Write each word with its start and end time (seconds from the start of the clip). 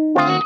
Bye. 0.00 0.40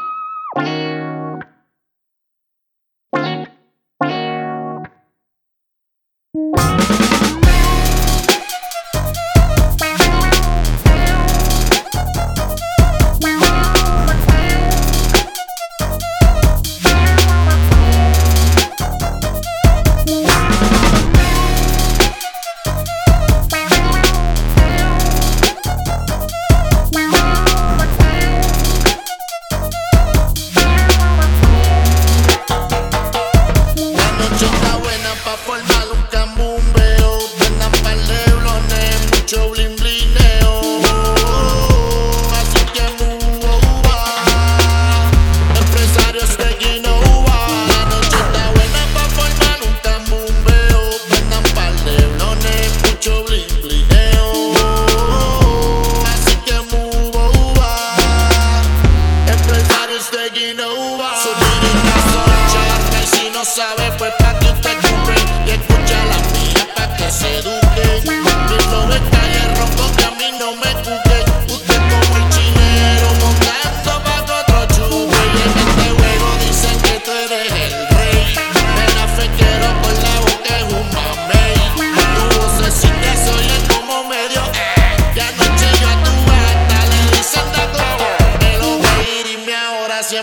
Si 60.31 61.55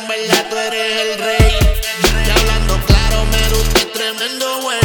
en 0.01 0.07
verdad 0.07 0.47
tú 0.49 0.57
eres 0.57 1.01
el 1.01 1.19
rey. 1.19 1.59
Y 2.25 2.29
hablando 2.29 2.79
claro, 2.85 3.25
me 3.25 3.57
usted 3.57 3.87
tremendo 3.91 4.61
güey. 4.61 4.79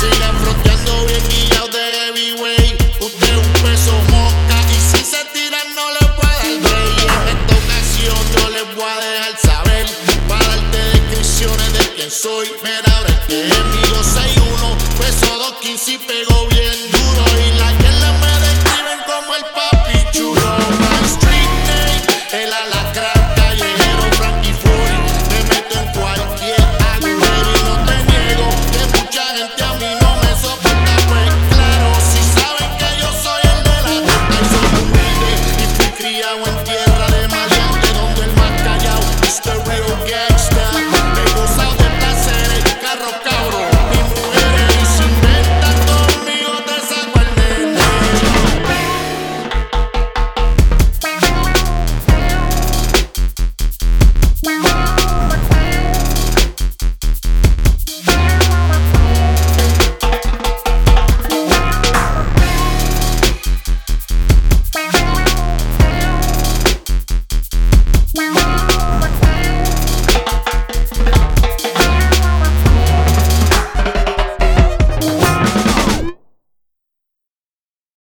Sigan 0.00 0.36
fronteando 0.42 1.06
bien 1.06 1.28
guillados 1.28 1.72
de 1.72 1.82
heavyweight. 1.92 2.82
Usted 3.00 3.36
un 3.36 3.52
peso 3.62 3.92
mosca 4.10 4.56
y 4.70 4.80
si 4.80 5.04
se 5.04 5.24
tiran 5.32 5.74
no 5.74 5.90
le 5.92 6.06
puede 6.16 6.60
dar 6.60 6.72
rey. 6.72 7.06
En 7.20 7.36
esta 7.36 7.54
ocasión 7.62 8.16
yo 8.34 8.48
les 8.50 8.74
voy 8.74 8.90
a 8.90 9.00
dejar 9.00 9.38
saber. 9.38 9.86
Para 10.28 10.46
darte 10.48 10.78
descripciones 10.78 11.72
de 11.72 11.94
quién 11.94 12.10
soy. 12.10 12.50
Mira, 12.62 13.13